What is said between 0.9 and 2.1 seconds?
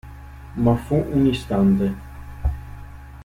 un istante.